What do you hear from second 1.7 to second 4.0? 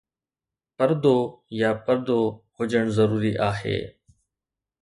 پردو هجڻ ضروري آهي